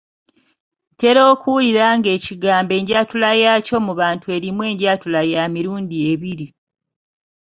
Ntera 0.93 1.21
okuwulira 1.33 1.85
ng'ekigambo 1.97 2.71
enjatula 2.79 3.29
yaakyo 3.43 3.77
mu 3.85 3.93
bantu 4.01 4.25
erimu 4.35 4.61
enjatula 4.71 5.19
ya 5.33 5.43
mirundi 5.53 5.95
ebiri. 6.11 6.47